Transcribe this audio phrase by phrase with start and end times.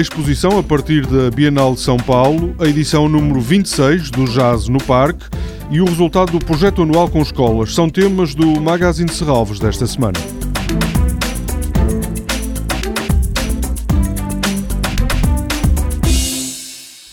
[0.00, 4.78] exposição a partir da Bienal de São Paulo, a edição número 26 do Jazz no
[4.84, 5.24] Parque
[5.70, 10.18] e o resultado do projeto anual com escolas são temas do Magazine Serralves desta semana.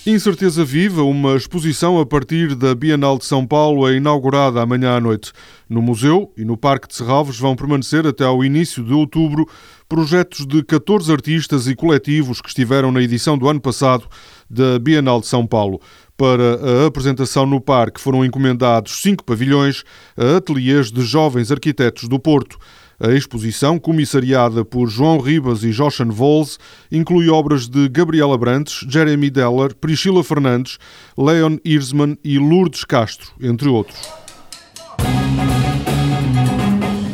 [0.07, 5.01] Incerteza Viva, uma exposição a partir da Bienal de São Paulo, é inaugurada amanhã à
[5.01, 5.32] noite.
[5.68, 9.49] No museu e no Parque de Serralves vão permanecer até ao início de outubro
[9.89, 14.07] projetos de 14 artistas e coletivos que estiveram na edição do ano passado
[14.47, 15.82] da Bienal de São Paulo.
[16.15, 19.83] Para a apresentação no parque foram encomendados cinco pavilhões
[20.15, 22.60] a ateliês de jovens arquitetos do Porto.
[22.99, 26.57] A exposição, comissariada por João Ribas e Joshan Vols,
[26.89, 30.77] inclui obras de Gabriela Brantes, Jeremy Deller, Priscila Fernandes,
[31.18, 33.99] Leon Irsman e Lourdes Castro, entre outros.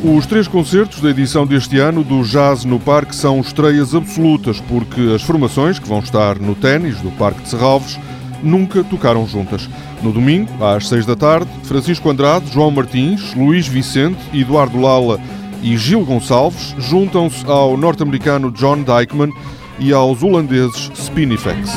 [0.04, 5.00] Os três concertos da edição deste ano do Jazz no Parque são estreias absolutas, porque
[5.14, 7.98] as formações que vão estar no ténis do Parque de Serralves
[8.42, 9.68] nunca tocaram juntas.
[10.02, 15.20] No domingo, às seis da tarde, Francisco Andrade, João Martins, Luís Vicente, Eduardo Lala
[15.62, 19.32] e Gil Gonçalves juntam-se ao norte-americano John Dykeman
[19.78, 21.70] e aos holandeses Spinifex.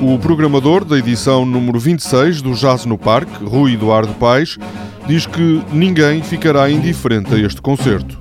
[0.00, 4.58] O programador da edição número 26 do Jazz no Parque, Rui Eduardo Paes,
[5.06, 8.18] diz que ninguém ficará indiferente a este concerto.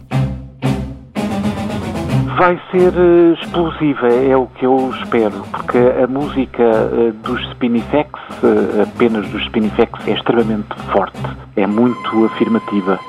[2.37, 8.09] Vai ser eh, explosiva, é o que eu espero, porque a música eh, dos Spinifex,
[8.43, 11.21] eh, apenas dos Spinifex, é extremamente forte,
[11.55, 12.99] é muito afirmativa.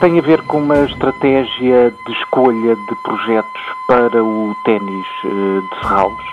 [0.00, 6.26] Tem a ver com uma estratégia de escolha de projetos para o ténis de Serralves.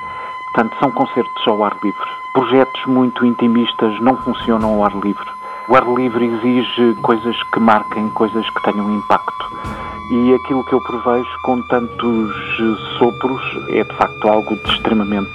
[0.53, 2.09] Portanto, são concertos ao ar livre.
[2.33, 5.27] Projetos muito intimistas não funcionam ao ar livre.
[5.67, 10.81] O ar livre exige coisas que marquem, coisas que tenham impacto e aquilo que eu
[10.81, 12.35] prevejo com tantos
[12.97, 15.29] sopros é de facto algo de extremamente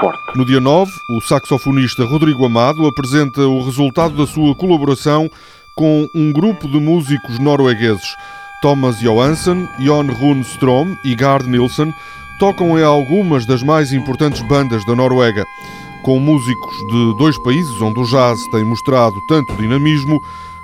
[0.00, 0.36] forte.
[0.36, 5.28] No dia 9, o saxofonista Rodrigo Amado apresenta o resultado da sua colaboração
[5.74, 8.14] com um grupo de músicos noruegueses.
[8.60, 11.92] Thomas Johansson, Jon Rune Strom e Gard Nilsson
[12.38, 15.44] tocam em algumas das mais importantes bandas da Noruega.
[16.04, 20.20] Com músicos de dois países onde o jazz tem mostrado tanto dinamismo,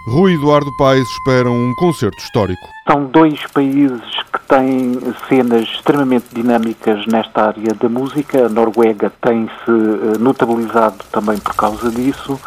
[0.09, 2.67] Rui Eduardo Paes espera um concerto histórico.
[2.91, 4.01] São dois países
[4.33, 4.99] que têm
[5.29, 8.47] cenas extremamente dinâmicas nesta área da música.
[8.47, 12.41] A Noruega tem-se eh, notabilizado também por causa disso,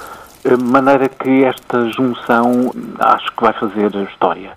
[0.44, 4.54] de maneira que esta junção acho que vai fazer história.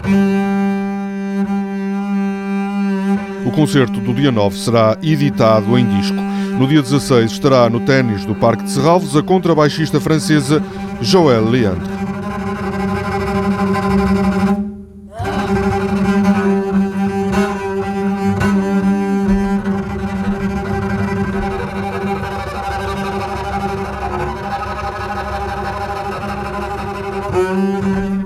[3.44, 6.16] O concerto do dia 9 será editado em disco.
[6.58, 10.62] No dia 16 estará no ténis do Parque de Serralves a contrabaixista francesa
[11.02, 12.13] Joëlle Leandre.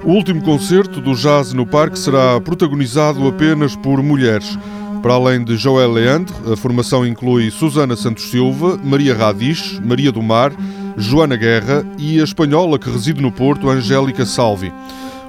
[0.09, 4.59] O último concerto do Jazz no Parque será protagonizado apenas por mulheres.
[5.03, 10.23] Para além de Joel Leandre, a formação inclui Susana Santos Silva, Maria Radis, Maria do
[10.23, 10.51] Mar,
[10.97, 14.73] Joana Guerra e a espanhola que reside no Porto, Angélica Salvi.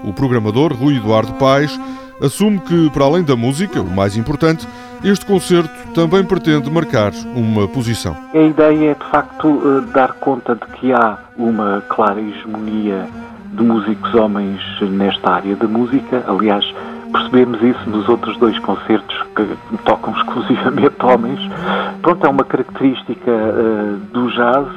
[0.02, 1.78] O programador, Rui Eduardo Paes,
[2.22, 4.66] assume que, para além da música, o mais importante,
[5.04, 8.16] este concerto também pretende marcar uma posição.
[8.34, 13.10] A ideia é, de facto, eh, dar conta de que há uma clara hegemonia
[13.54, 16.24] de músicos homens nesta área da música.
[16.28, 16.66] Aliás,
[17.12, 21.40] percebemos isso nos outros dois concertos que tocam exclusivamente homens.
[22.02, 24.68] Pronto, é uma característica uh, do jazz,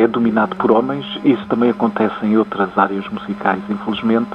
[0.00, 1.06] é dominado por homens.
[1.24, 4.30] Isso também acontece em outras áreas musicais, infelizmente.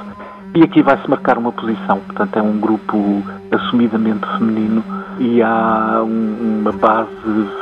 [0.55, 4.83] E aqui vai-se marcar uma posição, portanto, é um grupo assumidamente feminino
[5.19, 7.09] e há um, uma base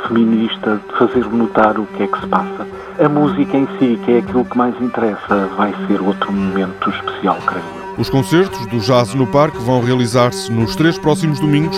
[0.08, 2.68] feminista de fazer notar o que é que se passa.
[3.04, 7.38] A música em si, que é aquilo que mais interessa, vai ser outro momento especial,
[7.46, 7.66] creio
[7.98, 11.78] Os concertos do Jazz no Parque vão realizar-se nos três próximos domingos,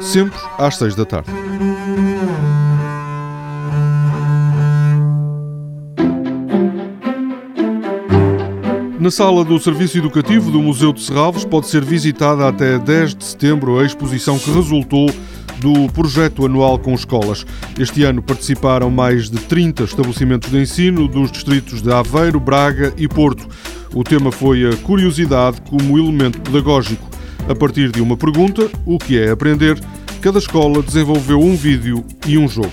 [0.00, 1.30] sempre às seis da tarde.
[9.04, 13.24] Na sala do Serviço Educativo do Museu de Serralves pode ser visitada até 10 de
[13.26, 15.10] setembro a exposição que resultou
[15.58, 17.44] do projeto anual com escolas.
[17.78, 23.06] Este ano participaram mais de 30 estabelecimentos de ensino dos distritos de Aveiro, Braga e
[23.06, 23.46] Porto.
[23.92, 27.06] O tema foi a curiosidade como elemento pedagógico.
[27.46, 29.78] A partir de uma pergunta, o que é aprender,
[30.22, 32.72] cada escola desenvolveu um vídeo e um jogo.